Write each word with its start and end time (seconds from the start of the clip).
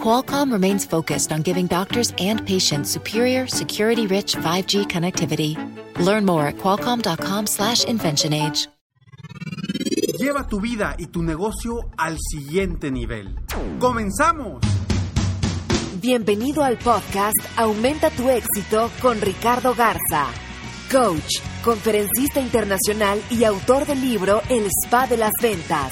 Qualcomm 0.00 0.52
remains 0.52 0.86
focused 0.86 1.32
on 1.32 1.42
giving 1.42 1.66
doctors 1.66 2.12
and 2.18 2.46
patients 2.46 2.90
superior, 2.90 3.46
security-rich 3.48 4.36
5G 4.36 4.86
connectivity. 4.86 5.56
Learn 5.98 6.24
more 6.24 6.46
at 6.46 6.56
qualcomm.com/inventionage. 6.58 8.68
Lleva 10.18 10.46
tu 10.48 10.60
vida 10.60 10.94
y 10.98 11.06
tu 11.08 11.22
negocio 11.22 11.90
al 11.98 12.16
siguiente 12.18 12.90
nivel. 12.90 13.36
¡Comenzamos! 13.78 14.60
Bienvenido 16.00 16.64
al 16.64 16.78
podcast 16.78 17.36
Aumenta 17.56 18.10
tu 18.10 18.28
éxito 18.30 18.90
con 19.02 19.20
Ricardo 19.20 19.74
Garza, 19.74 20.26
coach, 20.90 21.40
conferencista 21.62 22.40
internacional 22.40 23.20
y 23.30 23.44
autor 23.44 23.86
del 23.86 24.00
libro 24.00 24.40
El 24.48 24.66
Spa 24.84 25.06
de 25.06 25.16
las 25.16 25.32
Ventas. 25.42 25.90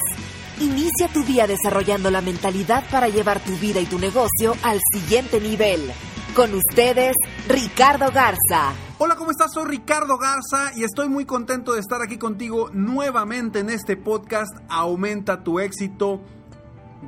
Inicia 0.61 1.09
tu 1.11 1.21
día 1.23 1.47
desarrollando 1.47 2.09
la 2.09 2.21
mentalidad 2.21 2.85
para 2.89 3.09
llevar 3.09 3.43
tu 3.43 3.51
vida 3.57 3.81
y 3.81 3.85
tu 3.85 3.99
negocio 3.99 4.55
al 4.63 4.79
siguiente 4.93 5.41
nivel. 5.41 5.91
Con 6.33 6.53
ustedes, 6.53 7.13
Ricardo 7.49 8.09
Garza. 8.13 8.73
Hola, 8.97 9.17
¿cómo 9.17 9.31
estás? 9.31 9.51
Soy 9.53 9.65
Ricardo 9.65 10.17
Garza 10.17 10.71
y 10.77 10.85
estoy 10.85 11.09
muy 11.09 11.25
contento 11.25 11.73
de 11.73 11.81
estar 11.81 12.01
aquí 12.01 12.17
contigo 12.17 12.69
nuevamente 12.71 13.59
en 13.59 13.69
este 13.69 13.97
podcast 13.97 14.55
Aumenta 14.69 15.43
tu 15.43 15.59
éxito. 15.59 16.21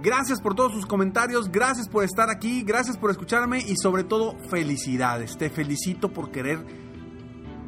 Gracias 0.03 0.41
por 0.41 0.53
todos 0.53 0.73
sus 0.73 0.85
comentarios, 0.85 1.49
gracias 1.49 1.87
por 1.87 2.03
estar 2.03 2.29
aquí, 2.29 2.63
gracias 2.63 2.97
por 2.97 3.11
escucharme 3.11 3.59
y 3.59 3.77
sobre 3.77 4.03
todo 4.03 4.37
felicidades. 4.49 5.37
Te 5.37 5.49
felicito 5.49 6.11
por 6.11 6.31
querer 6.31 6.65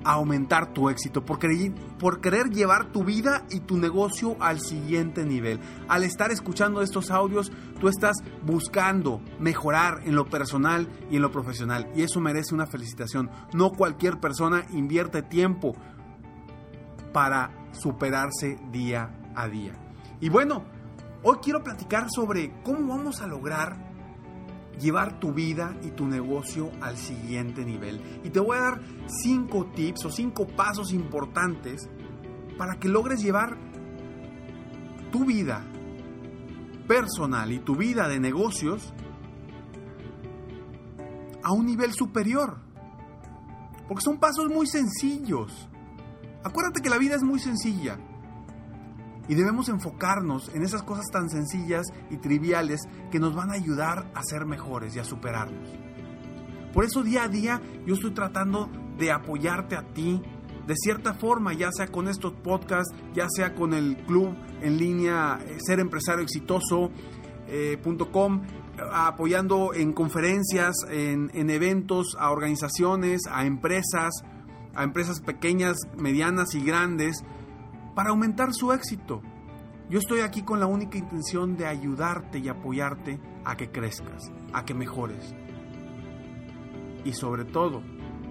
aumentar 0.03 0.73
tu 0.73 0.89
éxito, 0.89 1.25
por 1.25 1.39
querer, 1.39 1.73
por 1.97 2.22
querer 2.22 2.50
llevar 2.50 2.92
tu 2.92 3.03
vida 3.03 3.45
y 3.50 3.61
tu 3.61 3.78
negocio 3.78 4.36
al 4.39 4.59
siguiente 4.59 5.25
nivel. 5.25 5.59
Al 5.88 6.03
estar 6.03 6.31
escuchando 6.31 6.81
estos 6.81 7.11
audios, 7.11 7.52
tú 7.80 7.88
estás 7.88 8.17
buscando 8.44 9.22
mejorar 9.39 10.02
en 10.05 10.16
lo 10.16 10.25
personal 10.25 10.88
y 11.09 11.17
en 11.17 11.22
lo 11.22 11.31
profesional. 11.31 11.89
Y 11.95 12.03
eso 12.03 12.20
merece 12.20 12.55
una 12.55 12.67
felicitación. 12.67 13.30
No 13.53 13.72
cualquier 13.72 14.20
persona 14.20 14.66
invierte 14.72 15.22
tiempo 15.22 15.75
para 17.14 17.52
superarse 17.72 18.58
día 18.72 19.17
a 19.36 19.47
día. 19.47 19.73
Y 20.20 20.30
bueno, 20.30 20.66
hoy 21.23 21.38
quiero 21.42 21.64
platicar 21.64 22.08
sobre 22.09 22.53
cómo 22.64 22.95
vamos 22.95 23.22
a 23.22 23.27
lograr 23.27 23.89
llevar 24.80 25.20
tu 25.20 25.34
vida 25.34 25.76
y 25.84 25.92
tu 25.92 26.08
negocio 26.08 26.72
al 26.82 26.98
siguiente 26.98 27.66
nivel. 27.66 28.02
Y 28.24 28.30
te 28.30 28.40
voy 28.40 28.58
a 28.58 28.62
dar 28.62 28.82
cinco 29.24 29.66
tips 29.76 30.06
o 30.06 30.10
cinco 30.10 30.48
pasos 30.48 30.94
importantes 30.94 31.90
para 32.58 32.76
que 32.80 32.88
logres 32.88 33.22
llevar 33.22 33.58
tu 35.12 35.26
vida 35.26 35.64
personal 36.88 37.52
y 37.52 37.60
tu 37.60 37.76
vida 37.76 38.08
de 38.08 38.20
negocios 38.20 38.94
a 41.44 41.52
un 41.52 41.66
nivel 41.66 41.94
superior. 41.94 42.58
Porque 43.88 44.04
son 44.04 44.20
pasos 44.20 44.50
muy 44.50 44.68
sencillos. 44.68 45.68
Acuérdate 46.44 46.82
que 46.82 46.90
la 46.90 46.98
vida 46.98 47.16
es 47.16 47.24
muy 47.24 47.40
sencilla. 47.40 47.98
Y 49.30 49.36
debemos 49.36 49.70
enfocarnos 49.70 50.50
en 50.54 50.64
esas 50.64 50.84
cosas 50.84 51.06
tan 51.12 51.30
sencillas 51.30 51.86
y 52.10 52.18
triviales 52.18 52.82
que 53.12 53.20
nos 53.20 53.34
van 53.36 53.52
a 53.52 53.54
ayudar 53.54 54.12
a 54.14 54.24
ser 54.24 54.46
mejores 54.46 54.96
y 54.96 55.00
a 55.00 55.06
superarnos. 55.06 55.70
Por 56.73 56.84
eso 56.84 57.04
día 57.04 57.23
a 57.23 57.28
día 57.30 57.62
yo 57.86 57.94
estoy 57.94 58.12
tratando 58.12 58.70
de 58.98 59.12
apoyarte 59.12 59.76
a 59.76 59.84
ti 59.84 60.22
de 60.70 60.76
cierta 60.76 61.14
forma, 61.16 61.54
ya 61.54 61.72
sea 61.72 61.88
con 61.88 62.08
estos 62.08 62.34
podcasts, 62.34 62.94
ya 63.14 63.28
sea 63.28 63.56
con 63.56 63.73
el 63.73 63.98
club 64.06 64.36
en 64.62 64.78
línea 64.78 65.39
eh, 65.48 65.58
serempresarioexitoso.com, 65.66 66.92
eh, 67.48 67.80
apoyando 68.92 69.73
en 69.73 69.94
conferencias, 69.94 70.76
en, 70.89 71.32
en 71.34 71.50
eventos, 71.50 72.16
a 72.20 72.30
organizaciones, 72.30 73.22
a 73.32 73.48
empresas, 73.48 74.12
a 74.76 74.84
empresas 74.84 75.22
pequeñas, 75.22 75.78
medianas 75.98 76.54
y 76.54 76.62
grandes, 76.62 77.23
para 77.99 78.11
aumentar 78.11 78.54
su 78.54 78.71
éxito. 78.71 79.21
Yo 79.89 79.99
estoy 79.99 80.21
aquí 80.21 80.43
con 80.43 80.61
la 80.61 80.67
única 80.67 80.98
intención 80.98 81.58
de 81.58 81.67
ayudarte 81.67 82.39
y 82.39 82.48
apoyarte 82.48 83.20
a 83.43 83.58
que 83.58 83.71
crezcas, 83.71 84.32
a 84.54 84.64
que 84.64 84.73
mejores. 84.73 85.36
Y 87.04 87.11
sobre 87.11 87.43
todo, 87.43 87.83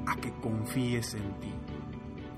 a 0.06 0.16
que 0.16 0.32
confíes 0.40 1.12
en 1.12 1.38
ti. 1.38 1.52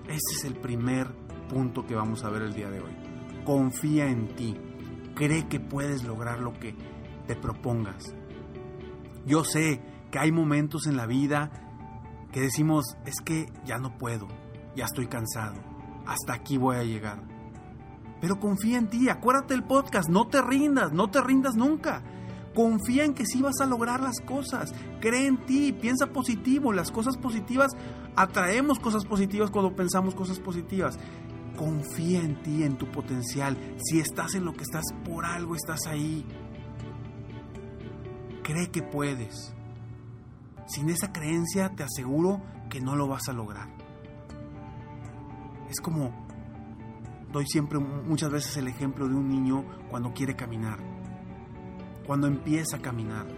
Ese 0.09 0.39
es 0.39 0.45
el 0.45 0.57
primer 0.57 1.07
punto 1.49 1.87
que 1.87 1.95
vamos 1.95 2.25
a 2.25 2.31
ver 2.31 2.43
el 2.43 2.53
día 2.53 2.69
de 2.69 2.81
hoy. 2.81 2.97
Confía 3.45 4.09
en 4.09 4.35
ti. 4.35 4.57
Cree 5.15 5.47
que 5.47 5.61
puedes 5.61 6.03
lograr 6.03 6.41
lo 6.41 6.53
que 6.55 6.75
te 7.29 7.37
propongas. 7.37 8.13
Yo 9.25 9.45
sé 9.45 9.81
que 10.11 10.19
hay 10.19 10.33
momentos 10.33 10.89
en 10.89 10.97
la 10.97 11.07
vida 11.07 11.53
que 12.33 12.41
decimos, 12.41 12.97
es 13.07 13.21
que 13.25 13.47
ya 13.65 13.79
no 13.79 13.97
puedo, 13.99 14.27
ya 14.75 14.87
estoy 14.87 15.07
cansado 15.07 15.70
hasta 16.07 16.35
aquí 16.35 16.57
voy 16.57 16.77
a 16.77 16.85
llegar. 16.85 17.23
Pero 18.21 18.39
confía 18.39 18.79
en 18.79 18.89
ti, 18.89 19.09
acuérdate 19.09 19.55
del 19.55 19.65
podcast, 19.65 20.09
no 20.09 20.27
te 20.27 20.43
rindas, 20.43 20.93
no 20.93 21.11
te 21.11 21.21
rindas 21.21 21.55
nunca. 21.55 22.03
Confía 22.55 23.05
en 23.05 23.15
que 23.15 23.27
sí 23.27 23.43
vas 23.43 23.61
a 23.61 23.67
lograr 23.67 24.01
las 24.01 24.21
cosas. 24.21 24.73
Cree 25.01 25.27
en 25.27 25.39
ti, 25.47 25.73
piensa 25.73 26.07
positivo. 26.07 26.73
Las 26.73 26.91
cosas 26.91 27.17
positivas, 27.17 27.71
atraemos 28.17 28.79
cosas 28.79 29.05
positivas 29.05 29.51
cuando 29.51 29.75
pensamos 29.75 30.15
cosas 30.15 30.41
positivas. 30.41 30.99
Confía 31.57 32.21
en 32.21 32.43
ti, 32.43 32.65
en 32.65 32.77
tu 32.77 32.91
potencial. 32.91 33.57
Si 33.79 34.01
estás 34.01 34.35
en 34.35 34.45
lo 34.45 34.53
que 34.53 34.65
estás, 34.65 34.85
por 35.05 35.25
algo 35.25 35.55
estás 35.55 35.87
ahí. 35.87 36.27
Cree 38.43 38.71
que 38.71 38.83
puedes. 38.83 39.55
Sin 40.67 40.91
esa 40.91 41.13
creencia 41.13 41.71
te 41.71 41.85
aseguro 41.85 42.43
que 42.69 42.81
no 42.81 42.97
lo 42.97 43.07
vas 43.07 43.29
a 43.29 43.33
lograr. 43.33 43.80
Es 45.71 45.81
como, 45.81 46.11
doy 47.33 47.47
siempre 47.47 47.79
muchas 47.79 48.29
veces 48.29 48.57
el 48.57 48.67
ejemplo 48.67 49.09
de 49.09 49.15
un 49.15 49.29
niño 49.29 49.65
cuando 49.89 50.13
quiere 50.13 50.35
caminar, 50.35 50.81
cuando 52.09 52.27
empieza 52.27 52.79
a 52.79 52.83
caminar. 52.83 53.29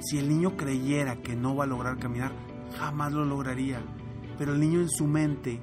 Si 0.00 0.18
el 0.18 0.28
niño 0.28 0.56
creyera 0.56 1.22
que 1.22 1.36
no 1.36 1.54
va 1.54 1.64
a 1.64 1.68
lograr 1.68 1.98
caminar, 1.98 2.32
jamás 2.76 3.12
lo 3.12 3.24
lograría. 3.24 3.80
Pero 4.36 4.54
el 4.54 4.60
niño 4.60 4.80
en 4.80 4.90
su 4.90 5.06
mente 5.06 5.62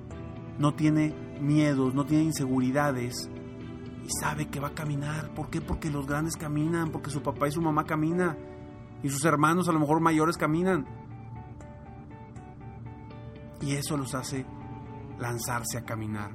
no 0.57 0.73
tiene 0.73 1.13
miedos, 1.41 1.93
no 1.93 2.05
tiene 2.05 2.23
inseguridades 2.23 3.29
y 4.05 4.09
sabe 4.21 4.47
que 4.47 4.61
va 4.61 4.69
a 4.69 4.73
caminar. 4.73 5.33
¿Por 5.33 5.49
qué? 5.49 5.59
Porque 5.59 5.89
los 5.89 6.07
grandes 6.07 6.37
caminan, 6.37 6.91
porque 6.91 7.11
su 7.11 7.21
papá 7.21 7.49
y 7.49 7.51
su 7.51 7.61
mamá 7.61 7.83
caminan 7.83 8.37
y 9.03 9.09
sus 9.09 9.25
hermanos 9.25 9.67
a 9.67 9.73
lo 9.73 9.81
mejor 9.81 9.99
mayores 9.99 10.37
caminan. 10.37 10.85
Y 13.59 13.73
eso 13.73 13.97
los 13.97 14.15
hace 14.15 14.45
lanzarse 15.21 15.77
a 15.77 15.85
caminar, 15.85 16.31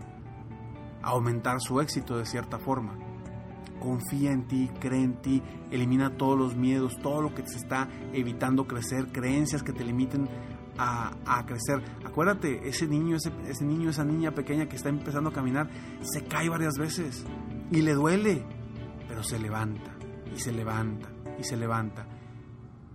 a 1.02 1.10
aumentar 1.10 1.60
su 1.60 1.80
éxito 1.80 2.16
de 2.16 2.24
cierta 2.24 2.58
forma. 2.58 2.96
Confía 3.80 4.32
en 4.32 4.46
ti, 4.46 4.70
cree 4.80 5.02
en 5.02 5.20
ti, 5.20 5.42
elimina 5.70 6.16
todos 6.16 6.38
los 6.38 6.56
miedos, 6.56 6.96
todo 7.02 7.20
lo 7.20 7.34
que 7.34 7.42
te 7.42 7.56
está 7.56 7.88
evitando 8.12 8.66
crecer, 8.66 9.12
creencias 9.12 9.62
que 9.62 9.72
te 9.72 9.84
limiten 9.84 10.28
a, 10.78 11.44
crecer. 11.46 11.82
Acuérdate, 12.04 12.68
ese 12.68 12.86
niño, 12.86 13.16
ese, 13.16 13.32
ese 13.46 13.64
niño, 13.64 13.90
esa 13.90 14.04
niña 14.04 14.32
pequeña 14.32 14.66
que 14.66 14.76
está 14.76 14.88
empezando 14.88 15.30
a 15.30 15.32
caminar, 15.32 15.68
se 16.00 16.24
cae 16.24 16.48
varias 16.48 16.74
veces 16.78 17.24
y 17.70 17.82
le 17.82 17.92
duele, 17.92 18.44
pero 19.08 19.22
se 19.22 19.38
levanta 19.38 19.96
y 20.34 20.38
se 20.38 20.52
levanta 20.52 21.08
y 21.38 21.44
se 21.44 21.56
levanta. 21.56 22.06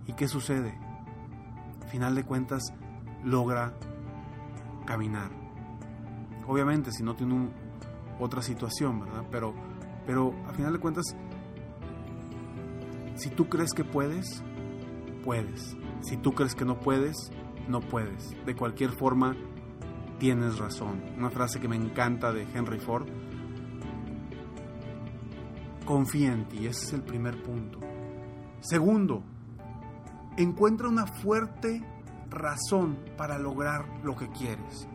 ¿Y 0.06 0.14
qué 0.14 0.26
sucede? 0.26 0.78
Final 1.90 2.14
de 2.14 2.24
cuentas, 2.24 2.62
logra 3.24 3.74
caminar. 4.86 5.41
Obviamente, 6.46 6.92
si 6.92 7.02
no 7.02 7.14
tiene 7.14 7.50
otra 8.18 8.42
situación, 8.42 9.00
¿verdad? 9.00 9.24
Pero, 9.30 9.54
pero 10.06 10.34
a 10.46 10.52
final 10.52 10.72
de 10.72 10.78
cuentas, 10.78 11.16
si 13.14 13.30
tú 13.30 13.48
crees 13.48 13.72
que 13.72 13.84
puedes, 13.84 14.42
puedes. 15.24 15.76
Si 16.00 16.16
tú 16.16 16.32
crees 16.32 16.54
que 16.54 16.64
no 16.64 16.80
puedes, 16.80 17.30
no 17.68 17.80
puedes. 17.80 18.34
De 18.44 18.56
cualquier 18.56 18.90
forma, 18.90 19.36
tienes 20.18 20.58
razón. 20.58 21.02
Una 21.16 21.30
frase 21.30 21.60
que 21.60 21.68
me 21.68 21.76
encanta 21.76 22.32
de 22.32 22.42
Henry 22.54 22.80
Ford. 22.80 23.08
Confía 25.84 26.32
en 26.32 26.48
ti, 26.48 26.66
ese 26.66 26.84
es 26.86 26.92
el 26.92 27.02
primer 27.02 27.42
punto. 27.42 27.80
Segundo, 28.60 29.22
encuentra 30.36 30.88
una 30.88 31.06
fuerte 31.06 31.82
razón 32.30 32.98
para 33.16 33.38
lograr 33.38 33.84
lo 34.04 34.16
que 34.16 34.28
quieres. 34.28 34.88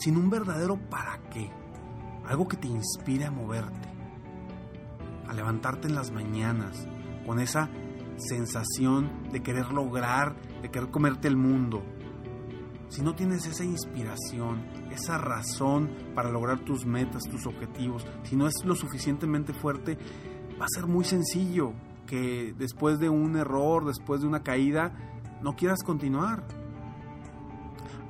Sin 0.00 0.16
un 0.16 0.30
verdadero 0.30 0.76
para 0.88 1.18
qué. 1.30 1.50
Algo 2.26 2.48
que 2.48 2.56
te 2.56 2.68
inspire 2.68 3.26
a 3.26 3.30
moverte, 3.30 3.88
a 5.28 5.34
levantarte 5.34 5.88
en 5.88 5.94
las 5.94 6.10
mañanas 6.10 6.86
con 7.26 7.38
esa 7.38 7.68
sensación 8.16 9.30
de 9.30 9.42
querer 9.42 9.72
lograr, 9.72 10.34
de 10.62 10.70
querer 10.70 10.90
comerte 10.90 11.28
el 11.28 11.36
mundo. 11.36 11.82
Si 12.88 13.02
no 13.02 13.14
tienes 13.14 13.46
esa 13.46 13.64
inspiración, 13.64 14.64
esa 14.90 15.18
razón 15.18 15.90
para 16.14 16.30
lograr 16.30 16.60
tus 16.60 16.86
metas, 16.86 17.22
tus 17.24 17.46
objetivos, 17.46 18.06
si 18.24 18.36
no 18.36 18.48
es 18.48 18.54
lo 18.64 18.74
suficientemente 18.74 19.52
fuerte, 19.52 19.96
va 20.60 20.64
a 20.64 20.74
ser 20.74 20.86
muy 20.86 21.04
sencillo 21.04 21.72
que 22.06 22.54
después 22.58 22.98
de 22.98 23.08
un 23.08 23.36
error, 23.36 23.86
después 23.86 24.22
de 24.22 24.26
una 24.26 24.42
caída, 24.42 24.92
no 25.42 25.54
quieras 25.54 25.82
continuar. 25.84 26.42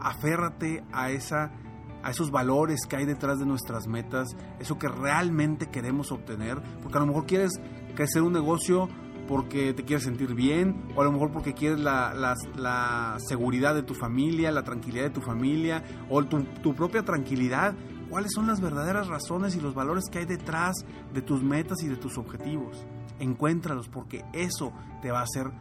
Aférrate 0.01 0.83
a 0.93 1.11
esa 1.11 1.53
a 2.03 2.11
esos 2.11 2.31
valores 2.31 2.87
que 2.89 2.97
hay 2.97 3.07
detrás 3.07 3.39
de 3.39 3.47
nuestras 3.47 3.87
metas, 3.87 4.29
eso 4.59 4.79
que 4.79 4.89
realmente 4.89 5.67
queremos 5.67 6.13
obtener, 6.13 6.61
porque 6.83 6.99
a 6.99 7.01
lo 7.01 7.07
mejor 7.07 7.27
quieres 7.27 7.53
crecer 7.95 8.23
un 8.23 8.33
negocio 8.33 8.89
porque 9.29 9.73
te 9.75 9.85
quieres 9.85 10.05
sentir 10.05 10.35
bien, 10.35 10.89
o 10.97 11.03
a 11.03 11.05
lo 11.05 11.13
mejor 11.13 11.31
porque 11.31 11.55
quieres 11.55 11.79
la, 11.79 12.13
la, 12.15 13.17
seguridad 13.19 13.77
de 13.77 13.85
tu 13.85 13.95
familia, 13.95 14.51
la 14.51 14.65
tranquilidad 14.65 15.05
de 15.05 15.11
tu 15.11 15.21
familia, 15.21 15.85
o 16.09 16.25
tu, 16.25 16.43
tu 16.63 16.75
propia 16.75 17.05
tranquilidad. 17.05 17.75
¿Cuáles 18.09 18.33
son 18.35 18.49
las 18.49 18.61
verdaderas 18.61 19.07
razones 19.07 19.55
y 19.55 19.61
los 19.61 19.73
valores 19.73 20.07
que 20.11 20.19
hay 20.19 20.25
detrás 20.25 20.75
de 21.15 21.23
tus 21.23 21.45
metas 21.45 21.81
y 21.85 21.87
de 21.87 21.95
tus 21.95 22.19
objetivos? 22.19 22.85
Encuéntralos 23.21 23.89
porque 23.89 24.25
eso 24.33 24.73
te 25.01 25.13
va 25.13 25.21
a 25.21 25.25
hacer 25.25 25.53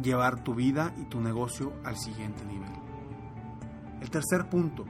llevar 0.00 0.44
tu 0.44 0.54
vida 0.54 0.94
y 0.96 1.06
tu 1.06 1.20
negocio 1.20 1.72
al 1.84 1.96
siguiente 1.96 2.44
nivel. 2.44 2.70
El 4.00 4.10
tercer 4.10 4.48
punto, 4.48 4.84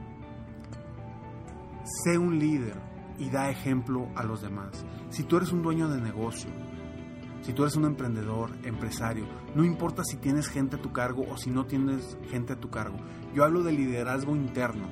sé 1.83 2.17
un 2.17 2.39
líder 2.39 2.75
y 3.17 3.29
da 3.29 3.49
ejemplo 3.49 4.07
a 4.15 4.23
los 4.23 4.41
demás. 4.41 4.85
Si 5.09 5.23
tú 5.23 5.37
eres 5.37 5.51
un 5.51 5.61
dueño 5.61 5.89
de 5.89 6.01
negocio, 6.01 6.49
si 7.43 7.53
tú 7.53 7.63
eres 7.63 7.75
un 7.75 7.85
emprendedor, 7.85 8.51
empresario, 8.63 9.25
no 9.53 9.65
importa 9.65 10.03
si 10.05 10.17
tienes 10.17 10.47
gente 10.47 10.77
a 10.77 10.81
tu 10.81 10.93
cargo 10.93 11.25
o 11.29 11.37
si 11.37 11.51
no 11.51 11.65
tienes 11.65 12.17
gente 12.29 12.53
a 12.53 12.59
tu 12.59 12.69
cargo. 12.69 12.97
Yo 13.33 13.43
hablo 13.43 13.63
de 13.63 13.73
liderazgo 13.73 14.35
interno. 14.35 14.87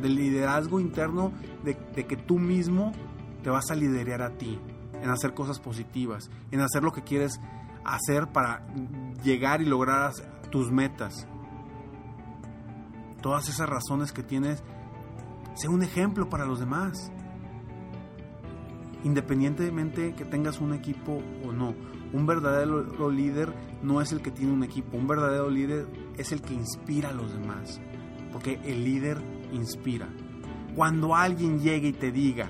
Del 0.00 0.14
liderazgo 0.14 0.78
interno 0.78 1.32
de, 1.62 1.76
que 1.76 2.16
tú 2.16 2.38
mismo 2.38 2.92
te 3.42 3.50
vas 3.50 3.70
a 3.70 3.74
liderar 3.74 4.20
a 4.22 4.36
ti, 4.36 4.58
en 5.00 5.08
hacer 5.08 5.32
cosas 5.32 5.58
positivas, 5.58 6.30
en 6.50 6.60
hacer 6.60 6.82
lo 6.82 6.92
que 6.92 7.02
quieres 7.02 7.40
hacer 7.84 8.30
para 8.32 8.66
llegar 9.22 9.62
y 9.62 9.64
lograr 9.64 10.12
tus 10.50 10.70
metas. 10.70 11.26
Todas 13.22 13.48
esas 13.48 13.68
razones 13.68 14.12
que 14.12 14.22
tienes 14.22 14.62
Sé 15.54 15.68
un 15.68 15.84
ejemplo 15.84 16.28
para 16.28 16.44
los 16.44 16.58
demás. 16.58 17.12
Independientemente 19.04 20.14
que 20.14 20.24
tengas 20.24 20.60
un 20.60 20.74
equipo 20.74 21.22
o 21.44 21.52
no. 21.52 21.74
Un 22.12 22.26
verdadero 22.26 23.10
líder 23.10 23.52
no 23.82 24.00
es 24.00 24.12
el 24.12 24.20
que 24.20 24.32
tiene 24.32 24.52
un 24.52 24.64
equipo. 24.64 24.96
Un 24.96 25.06
verdadero 25.06 25.48
líder 25.48 25.86
es 26.16 26.32
el 26.32 26.42
que 26.42 26.54
inspira 26.54 27.10
a 27.10 27.12
los 27.12 27.32
demás. 27.32 27.80
Porque 28.32 28.60
el 28.64 28.84
líder 28.84 29.18
inspira. 29.52 30.08
Cuando 30.74 31.14
alguien 31.14 31.60
llegue 31.60 31.88
y 31.88 31.92
te 31.92 32.10
diga, 32.10 32.48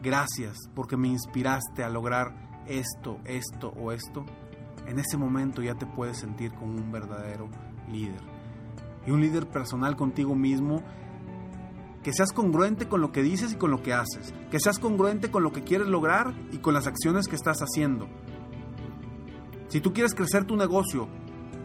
gracias 0.00 0.56
porque 0.72 0.96
me 0.96 1.08
inspiraste 1.08 1.82
a 1.82 1.88
lograr 1.88 2.62
esto, 2.68 3.18
esto 3.24 3.70
o 3.70 3.90
esto, 3.90 4.24
en 4.86 5.00
ese 5.00 5.16
momento 5.16 5.62
ya 5.62 5.74
te 5.74 5.86
puedes 5.86 6.18
sentir 6.18 6.52
como 6.52 6.74
un 6.74 6.92
verdadero 6.92 7.48
líder 7.90 8.37
y 9.08 9.10
un 9.10 9.22
líder 9.22 9.46
personal 9.46 9.96
contigo 9.96 10.34
mismo, 10.34 10.82
que 12.02 12.12
seas 12.12 12.30
congruente 12.30 12.88
con 12.88 13.00
lo 13.00 13.10
que 13.10 13.22
dices 13.22 13.52
y 13.52 13.56
con 13.56 13.70
lo 13.70 13.82
que 13.82 13.94
haces, 13.94 14.34
que 14.50 14.60
seas 14.60 14.78
congruente 14.78 15.30
con 15.30 15.42
lo 15.42 15.50
que 15.50 15.64
quieres 15.64 15.88
lograr 15.88 16.34
y 16.52 16.58
con 16.58 16.74
las 16.74 16.86
acciones 16.86 17.26
que 17.26 17.34
estás 17.34 17.60
haciendo. 17.60 18.06
Si 19.68 19.80
tú 19.80 19.94
quieres 19.94 20.14
crecer 20.14 20.44
tu 20.44 20.56
negocio 20.56 21.08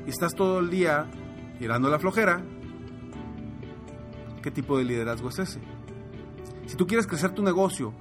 y 0.08 0.10
estás 0.10 0.36
todo 0.36 0.60
el 0.60 0.70
día 0.70 1.12
tirando 1.60 1.90
la 1.90 2.00
flojera, 2.00 2.42
¿qué 4.42 4.50
tipo 4.50 4.78
de 4.78 4.86
liderazgo 4.86 5.28
es 5.28 5.40
ese? 5.40 5.60
Si 6.66 6.78
tú 6.78 6.88
quieres 6.88 7.08
crecer 7.08 7.32
tu 7.32 7.44
negocio 7.44 7.94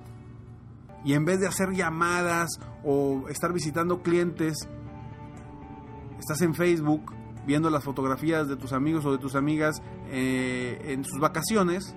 y 1.04 1.14
en 1.14 1.24
vez 1.24 1.40
de 1.40 1.48
hacer 1.48 1.72
llamadas 1.72 2.48
o 2.84 3.28
estar 3.28 3.52
visitando 3.52 4.02
clientes, 4.02 4.68
estás 6.20 6.40
en 6.42 6.54
Facebook 6.54 7.21
viendo 7.46 7.70
las 7.70 7.84
fotografías 7.84 8.48
de 8.48 8.56
tus 8.56 8.72
amigos 8.72 9.04
o 9.04 9.12
de 9.12 9.18
tus 9.18 9.34
amigas 9.34 9.82
eh, 10.10 10.80
en 10.86 11.04
sus 11.04 11.20
vacaciones, 11.20 11.94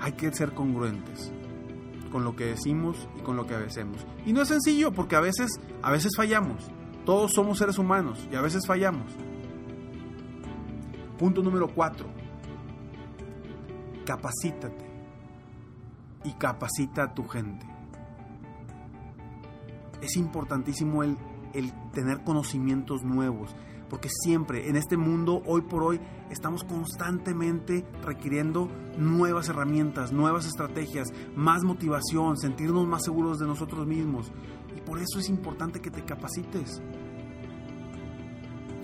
hay 0.00 0.12
que 0.12 0.32
ser 0.32 0.52
congruentes 0.52 1.32
con 2.10 2.24
lo 2.24 2.36
que 2.36 2.46
decimos 2.46 3.08
y 3.18 3.22
con 3.22 3.36
lo 3.36 3.46
que 3.46 3.54
hacemos. 3.54 4.06
Y 4.24 4.32
no 4.32 4.42
es 4.42 4.48
sencillo 4.48 4.92
porque 4.92 5.16
a 5.16 5.20
veces, 5.20 5.50
a 5.82 5.90
veces 5.90 6.12
fallamos. 6.16 6.70
Todos 7.04 7.32
somos 7.32 7.58
seres 7.58 7.78
humanos 7.78 8.26
y 8.30 8.36
a 8.36 8.40
veces 8.40 8.66
fallamos. 8.66 9.12
Punto 11.18 11.42
número 11.42 11.68
cuatro. 11.68 12.06
Capacítate 14.06 14.84
y 16.24 16.32
capacita 16.34 17.04
a 17.04 17.14
tu 17.14 17.26
gente. 17.26 17.66
Es 20.00 20.16
importantísimo 20.16 21.02
el 21.02 21.16
el 21.54 21.72
tener 21.94 22.22
conocimientos 22.24 23.02
nuevos. 23.02 23.54
Porque 23.88 24.08
siempre 24.08 24.68
en 24.68 24.76
este 24.76 24.96
mundo, 24.96 25.42
hoy 25.46 25.62
por 25.62 25.82
hoy, 25.82 26.00
estamos 26.30 26.64
constantemente 26.64 27.86
requiriendo 28.02 28.68
nuevas 28.98 29.48
herramientas, 29.48 30.12
nuevas 30.12 30.46
estrategias, 30.46 31.08
más 31.36 31.62
motivación, 31.64 32.36
sentirnos 32.36 32.86
más 32.86 33.04
seguros 33.04 33.38
de 33.38 33.46
nosotros 33.46 33.86
mismos. 33.86 34.32
Y 34.76 34.80
por 34.80 34.98
eso 34.98 35.18
es 35.18 35.28
importante 35.28 35.80
que 35.80 35.90
te 35.90 36.04
capacites. 36.04 36.82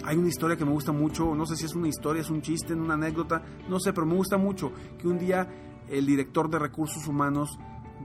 Hay 0.05 0.17
una 0.17 0.29
historia 0.29 0.57
que 0.57 0.65
me 0.65 0.73
gusta 0.73 0.93
mucho, 0.93 1.35
no 1.35 1.45
sé 1.45 1.57
si 1.57 1.67
es 1.67 1.75
una 1.75 1.89
historia, 1.89 2.23
es 2.23 2.31
un 2.31 2.41
chiste, 2.41 2.75
una 2.75 2.95
anécdota, 2.95 3.43
no 3.69 3.79
sé, 3.81 3.93
pero 3.93 4.07
me 4.07 4.15
gusta 4.15 4.39
mucho 4.39 4.73
que 4.99 5.09
un 5.09 5.19
día 5.19 5.47
el 5.89 6.07
director 6.07 6.49
de 6.49 6.59
recursos 6.59 7.07
humanos 7.07 7.59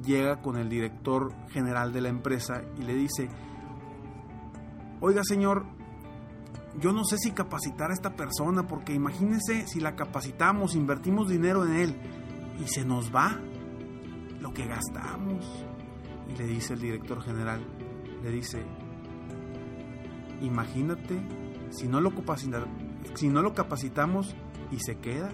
llega 0.03 0.41
con 0.41 0.57
el 0.57 0.69
director 0.69 1.33
general 1.49 1.93
de 1.93 2.01
la 2.01 2.09
empresa 2.09 2.63
y 2.77 2.83
le 2.83 2.95
dice, 2.95 3.29
oiga 5.01 5.23
señor, 5.23 5.65
yo 6.79 6.91
no 6.91 7.05
sé 7.05 7.17
si 7.17 7.31
capacitar 7.31 7.91
a 7.91 7.93
esta 7.93 8.15
persona, 8.15 8.67
porque 8.67 8.93
imagínense 8.93 9.67
si 9.67 9.79
la 9.79 9.95
capacitamos, 9.95 10.75
invertimos 10.75 11.29
dinero 11.29 11.65
en 11.65 11.73
él 11.73 11.95
y 12.63 12.67
se 12.67 12.83
nos 12.83 13.13
va 13.15 13.39
lo 14.41 14.53
que 14.53 14.65
gastamos. 14.65 15.65
Y 16.29 16.37
le 16.37 16.47
dice 16.47 16.73
el 16.73 16.81
director 16.81 17.21
general, 17.21 17.61
le 18.23 18.31
dice, 18.31 18.63
imagínate 20.41 21.21
si 21.69 21.87
no 21.87 22.01
lo, 22.01 22.11
si 23.13 23.29
no 23.29 23.41
lo 23.41 23.53
capacitamos 23.53 24.35
y 24.71 24.79
se 24.79 24.97
queda. 24.97 25.29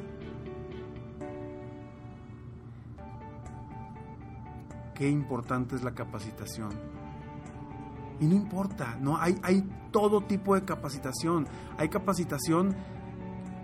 Qué 4.93 5.09
importante 5.09 5.75
es 5.75 5.83
la 5.83 5.95
capacitación 5.95 7.00
y 8.21 8.27
no 8.27 8.35
importa, 8.35 8.97
¿no? 9.01 9.17
Hay, 9.17 9.35
hay 9.41 9.67
todo 9.91 10.21
tipo 10.21 10.55
de 10.55 10.63
capacitación. 10.63 11.47
Hay 11.77 11.89
capacitación 11.89 12.75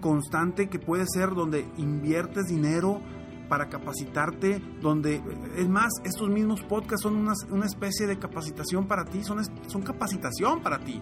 constante 0.01 0.67
que 0.67 0.79
puede 0.79 1.05
ser 1.07 1.35
donde 1.35 1.69
inviertes 1.77 2.47
dinero 2.47 2.99
para 3.47 3.69
capacitarte, 3.69 4.59
donde, 4.81 5.21
es 5.55 5.69
más, 5.69 5.91
estos 6.03 6.27
mismos 6.29 6.61
podcasts 6.63 7.03
son 7.03 7.15
una, 7.15 7.65
especie 7.65 8.07
de 8.07 8.17
capacitación 8.17 8.87
para 8.87 9.05
ti, 9.05 9.23
son, 9.23 9.39
son 9.67 9.83
capacitación 9.83 10.61
para 10.61 10.79
ti, 10.79 11.01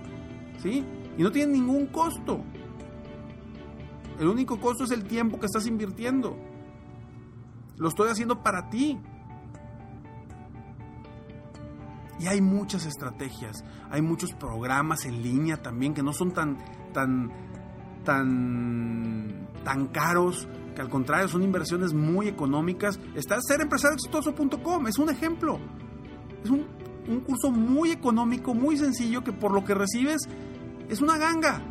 ¿sí? 0.62 0.86
Y 1.18 1.24
no 1.24 1.32
tienen 1.32 1.54
ningún 1.54 1.88
costo. 1.88 2.44
El 4.20 4.28
único 4.28 4.60
costo 4.60 4.84
es 4.84 4.92
el 4.92 5.06
tiempo 5.06 5.40
que 5.40 5.48
estás 5.48 5.66
invirtiendo. 5.66 6.38
Lo 7.78 7.88
estoy 7.90 8.10
haciendo 8.10 8.44
para 8.44 8.70
ti. 8.70 9.00
Y 12.20 12.28
hay 12.28 12.42
muchas 12.42 12.86
estrategias, 12.86 13.64
hay 13.90 14.02
muchos 14.02 14.32
programas 14.34 15.06
en 15.06 15.22
línea 15.22 15.62
también 15.62 15.94
que 15.94 16.02
no 16.02 16.14
son 16.14 16.32
tan, 16.32 16.58
tan, 16.94 17.30
tan, 18.04 19.50
tan 19.64 19.88
caros, 19.88 20.48
que 20.76 20.82
al 20.82 20.90
contrario 20.90 21.28
son 21.28 21.44
inversiones 21.44 21.94
muy 21.94 22.28
económicas. 22.28 23.00
Está 23.16 23.38
serempresarioexitoso.com, 23.42 24.88
es 24.88 24.98
un 24.98 25.10
ejemplo. 25.10 25.60
Es 26.44 26.50
un, 26.50 26.66
un 27.08 27.20
curso 27.22 27.52
muy 27.52 27.92
económico, 27.92 28.54
muy 28.54 28.78
sencillo, 28.78 29.24
que 29.24 29.34
por 29.34 29.52
lo 29.52 29.64
que 29.66 29.74
recibes 29.74 30.22
es 30.90 31.02
una 31.02 31.18
ganga. 31.18 31.62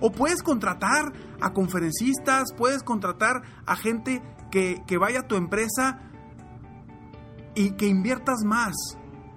O 0.00 0.10
puedes 0.10 0.42
contratar 0.42 1.12
a 1.40 1.52
conferencistas, 1.52 2.52
puedes 2.56 2.82
contratar 2.82 3.42
a 3.66 3.76
gente 3.76 4.22
que, 4.50 4.82
que 4.86 4.98
vaya 4.98 5.20
a 5.20 5.28
tu 5.28 5.36
empresa 5.36 6.10
y 7.54 7.72
que 7.72 7.86
inviertas 7.86 8.44
más, 8.44 8.74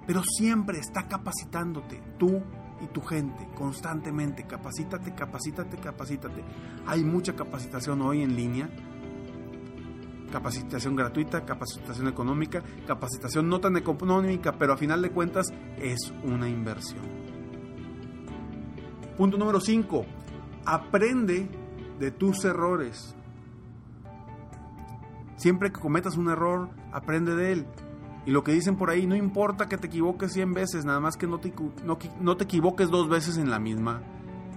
pero 0.06 0.22
siempre 0.22 0.78
está 0.78 1.06
capacitándote 1.06 2.02
tú 2.18 2.42
y 2.80 2.86
tu 2.86 3.00
gente 3.00 3.48
constantemente. 3.54 4.46
Capacítate, 4.46 5.14
capacítate, 5.14 5.76
capacítate. 5.78 6.44
Hay 6.86 7.04
mucha 7.04 7.34
capacitación 7.34 8.02
hoy 8.02 8.22
en 8.22 8.36
línea. 8.36 8.68
Capacitación 10.32 10.94
gratuita, 10.94 11.44
capacitación 11.46 12.06
económica, 12.08 12.62
capacitación 12.86 13.48
no 13.48 13.60
tan 13.60 13.76
económica, 13.78 14.52
pero 14.52 14.74
a 14.74 14.76
final 14.76 15.00
de 15.00 15.10
cuentas 15.10 15.46
es 15.78 16.12
una 16.22 16.48
inversión. 16.48 17.02
Punto 19.16 19.38
número 19.38 19.58
5. 19.58 20.04
Aprende 20.66 21.48
de 21.98 22.10
tus 22.10 22.44
errores. 22.44 23.16
Siempre 25.36 25.72
que 25.72 25.80
cometas 25.80 26.16
un 26.16 26.28
error, 26.28 26.68
aprende 26.92 27.34
de 27.34 27.52
él. 27.52 27.66
Y 28.26 28.30
lo 28.30 28.44
que 28.44 28.52
dicen 28.52 28.76
por 28.76 28.90
ahí, 28.90 29.06
no 29.06 29.16
importa 29.16 29.68
que 29.68 29.78
te 29.78 29.86
equivoques 29.86 30.32
100 30.32 30.52
veces, 30.52 30.84
nada 30.84 31.00
más 31.00 31.16
que 31.16 31.26
no 31.26 31.38
te, 31.38 31.52
no, 32.20 32.36
te 32.36 32.44
equivoques 32.44 32.90
dos 32.90 33.08
veces 33.08 33.38
en 33.38 33.50
la 33.50 33.58
misma, 33.58 34.02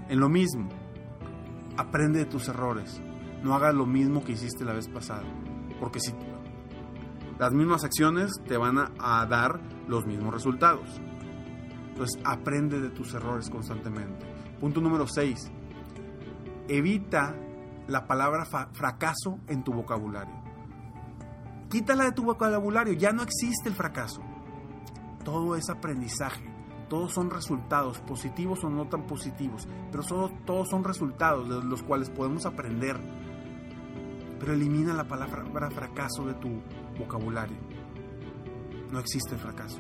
en 0.09 0.19
lo 0.19 0.29
mismo. 0.29 0.67
Aprende 1.77 2.19
de 2.19 2.25
tus 2.25 2.47
errores. 2.49 3.01
No 3.43 3.55
hagas 3.55 3.73
lo 3.73 3.85
mismo 3.85 4.23
que 4.23 4.33
hiciste 4.33 4.65
la 4.65 4.73
vez 4.73 4.87
pasada. 4.87 5.23
Porque 5.79 5.99
si 5.99 6.13
las 7.39 7.53
mismas 7.53 7.83
acciones 7.83 8.31
te 8.45 8.57
van 8.57 8.77
a, 8.77 8.91
a 8.99 9.25
dar 9.25 9.59
los 9.87 10.05
mismos 10.05 10.33
resultados. 10.33 11.01
Entonces, 11.89 12.21
aprende 12.25 12.79
de 12.79 12.89
tus 12.89 13.13
errores 13.13 13.49
constantemente. 13.49 14.25
Punto 14.59 14.81
número 14.81 15.07
6. 15.07 15.51
Evita 16.67 17.35
la 17.87 18.05
palabra 18.05 18.45
fracaso 18.45 19.39
en 19.47 19.63
tu 19.63 19.73
vocabulario. 19.73 20.40
Quítala 21.71 22.03
de 22.03 22.11
tu 22.11 22.23
vocabulario, 22.23 22.91
ya 22.91 23.13
no 23.13 23.23
existe 23.23 23.69
el 23.69 23.75
fracaso. 23.75 24.21
Todo 25.23 25.55
es 25.55 25.69
aprendizaje, 25.69 26.43
todos 26.89 27.13
son 27.13 27.29
resultados, 27.29 27.99
positivos 27.99 28.61
o 28.65 28.69
no 28.69 28.89
tan 28.89 29.07
positivos, 29.07 29.69
pero 29.89 30.03
todos 30.45 30.67
son 30.69 30.83
resultados 30.83 31.47
de 31.47 31.63
los 31.63 31.81
cuales 31.81 32.09
podemos 32.09 32.45
aprender. 32.45 32.99
Pero 34.37 34.51
elimina 34.53 34.93
la 34.93 35.07
palabra 35.07 35.71
fracaso 35.71 36.25
de 36.25 36.33
tu 36.33 36.61
vocabulario. 36.99 37.57
No 38.91 38.99
existe 38.99 39.35
el 39.35 39.39
fracaso, 39.39 39.79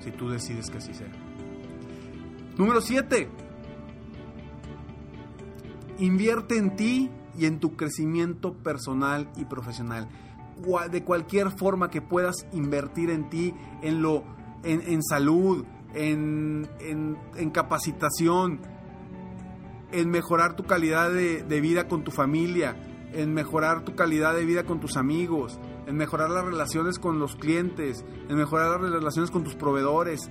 si 0.00 0.10
tú 0.10 0.28
decides 0.28 0.68
que 0.68 0.78
así 0.78 0.94
sea. 0.94 1.12
Número 2.58 2.80
7. 2.80 3.28
Invierte 5.98 6.58
en 6.58 6.74
ti 6.74 7.08
y 7.38 7.46
en 7.46 7.60
tu 7.60 7.76
crecimiento 7.76 8.54
personal 8.54 9.30
y 9.36 9.44
profesional 9.44 10.08
de 10.90 11.04
cualquier 11.04 11.50
forma 11.50 11.90
que 11.90 12.00
puedas 12.00 12.46
invertir 12.52 13.10
en 13.10 13.28
ti, 13.28 13.54
en, 13.82 14.02
lo, 14.02 14.24
en, 14.62 15.02
salud, 15.02 15.64
en, 15.94 16.68
capacitación, 17.52 18.60
en 19.92 20.10
mejorar 20.10 20.56
tu 20.56 20.64
calidad 20.64 21.10
de, 21.12 21.42
de 21.42 21.60
vida 21.60 21.88
con 21.88 22.04
tu 22.04 22.10
familia, 22.10 22.76
en 23.12 23.32
mejorar 23.32 23.84
tu 23.84 23.94
calidad 23.94 24.34
de 24.34 24.44
vida 24.44 24.64
con 24.64 24.80
tus 24.80 24.96
amigos, 24.96 25.58
en 25.86 25.96
mejorar 25.96 26.30
las 26.30 26.44
relaciones 26.44 26.98
con 26.98 27.18
los 27.18 27.36
clientes, 27.36 28.04
en 28.28 28.36
mejorar 28.36 28.80
las 28.80 28.90
relaciones 28.90 29.30
con 29.30 29.44
tus 29.44 29.54
proveedores. 29.54 30.30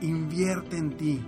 Invierte 0.00 0.76
en 0.76 0.96
ti, 0.96 1.24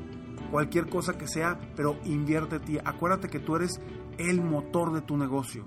cualquier 0.50 0.88
cosa 0.88 1.16
que 1.16 1.26
sea, 1.26 1.58
pero 1.76 1.98
invierte 2.04 2.56
en 2.56 2.62
ti. 2.62 2.78
Acuérdate 2.84 3.28
que 3.28 3.40
tú 3.40 3.56
eres 3.56 3.80
el 4.18 4.42
motor 4.42 4.92
de 4.92 5.00
tu 5.02 5.16
negocio. 5.16 5.64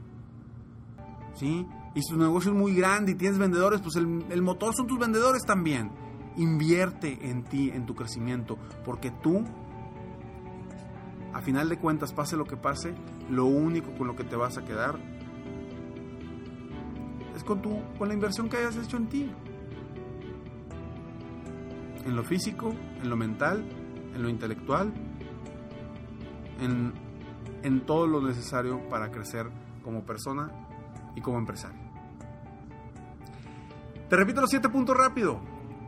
¿Sí? 1.34 1.66
Y 1.94 2.02
si 2.02 2.14
tu 2.14 2.18
negocio 2.18 2.52
es 2.52 2.58
muy 2.58 2.74
grande 2.74 3.12
y 3.12 3.16
tienes 3.16 3.38
vendedores, 3.38 3.82
pues 3.82 3.96
el, 3.98 4.42
motor 4.42 4.74
son 4.74 4.88
tus 4.88 4.98
vendedores 4.98 5.44
también. 5.44 5.92
Invierte 6.38 7.30
en 7.30 7.44
ti, 7.44 7.70
en 7.70 7.86
tu 7.86 7.96
crecimiento, 7.96 8.58
porque 8.86 9.12
tú, 9.12 9.44
a 11.34 11.42
final 11.42 11.68
de 11.68 11.78
cuentas, 11.78 12.14
pase 12.14 12.38
lo 12.38 12.46
que 12.46 12.56
pase, 12.56 12.94
lo 13.30 13.46
único 13.46 13.94
con 13.96 14.08
lo 14.08 14.16
que 14.16 14.24
te 14.24 14.38
vas 14.38 14.58
a 14.58 14.64
quedar 14.64 14.98
es 17.36 17.44
con, 17.44 17.62
tu, 17.62 17.82
con 17.98 18.08
la 18.08 18.14
inversión 18.14 18.48
que 18.48 18.58
hayas 18.58 18.78
hecho 18.78 18.96
en 18.96 19.08
ti. 19.08 19.32
En 22.06 22.16
lo 22.16 22.24
físico, 22.24 22.74
en 23.02 23.10
lo 23.10 23.18
mental, 23.18 23.66
en 24.16 24.24
lo 24.24 24.30
intelectual, 24.30 24.94
en, 26.62 26.94
en 27.64 27.82
todo 27.86 28.08
lo 28.08 28.22
necesario 28.22 28.88
para 28.88 29.12
crecer 29.12 29.48
como 29.84 30.06
persona 30.06 30.50
y 31.16 31.22
como 31.22 31.38
empresario. 31.38 31.81
Te 34.12 34.18
repito 34.18 34.42
los 34.42 34.50
siete 34.50 34.68
puntos 34.68 34.98
rápido. 34.98 35.40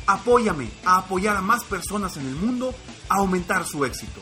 Apóyame 0.07 0.69
a 0.85 0.99
apoyar 0.99 1.37
a 1.37 1.43
más 1.43 1.65
personas 1.65 2.17
en 2.17 2.27
el 2.27 2.35
mundo 2.35 2.75
a 3.09 3.17
aumentar 3.17 3.65
su 3.65 3.85
éxito. 3.85 4.21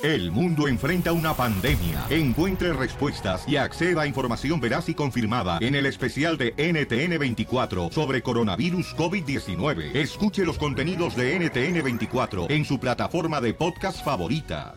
El 0.04 0.32
mundo 0.32 0.68
enfrenta 0.68 1.14
una 1.14 1.34
pandemia. 1.34 2.06
Encuentre 2.10 2.74
respuestas 2.74 3.48
y 3.48 3.56
acceda 3.56 4.02
a 4.02 4.08
información 4.08 4.60
veraz 4.60 4.90
y 4.90 4.94
confirmada 4.94 5.58
en 5.62 5.74
el 5.74 5.86
especial 5.86 6.38
de 6.38 6.54
NTN24 6.58 7.90
sobre 7.90 8.22
coronavirus 8.22 8.94
COVID-19. 8.98 9.96
Escuche 9.96 10.44
los 10.44 10.58
contenidos 10.58 11.16
de 11.16 11.40
NTN24 11.40 12.52
en 12.52 12.66
su 12.66 12.78
plataforma 12.78 13.40
de 13.40 13.54
podcast 13.54 14.04
favorita. 14.04 14.76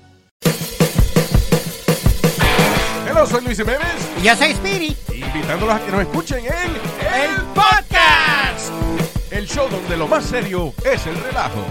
Hola, 3.11 3.27
soy 3.27 3.45
Luis 3.45 3.59
Jiménez. 3.59 4.11
Y 4.21 4.25
yo 4.25 4.37
soy 4.37 4.51
Spirit. 4.53 4.97
Invitándolos 5.13 5.75
a 5.75 5.85
que 5.85 5.91
nos 5.91 6.01
escuchen 6.03 6.45
en 6.45 6.53
el 6.53 7.43
podcast 7.53 7.92
el 7.92 7.92
show 9.53 9.69
donde 9.69 9.97
lo 9.97 10.09
más 10.09 10.25
serio 10.25 10.73
es 10.85 11.07
el 11.07 11.15
relajo. 11.17 11.65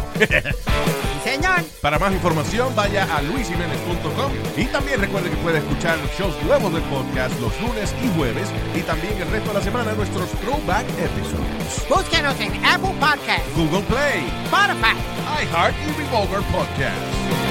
Señor. 1.24 1.62
Para 1.82 1.98
más 1.98 2.14
información, 2.14 2.76
vaya 2.76 3.08
a 3.16 3.22
luisimenez.com 3.22 4.32
y 4.58 4.66
también 4.66 5.00
recuerde 5.00 5.30
que 5.30 5.38
puede 5.38 5.60
escuchar 5.60 5.98
shows 6.18 6.36
nuevos 6.44 6.74
del 6.74 6.84
podcast 6.84 7.40
los 7.40 7.60
lunes 7.62 7.94
y 8.04 8.18
jueves 8.18 8.50
y 8.76 8.82
también 8.82 9.14
el 9.20 9.30
resto 9.30 9.50
de 9.50 9.54
la 9.56 9.64
semana 9.64 9.94
nuestros 9.94 10.30
throwback 10.42 10.86
episodes. 10.90 11.90
Búsquenos 11.90 12.40
en 12.40 12.54
Apple 12.66 12.94
Podcast, 13.00 13.56
Google 13.56 13.84
Play, 13.84 14.26
Spotify, 14.46 14.98
iHeart 15.44 15.76
y 15.88 16.02
Revolver 16.02 16.42
Podcast. 16.52 17.51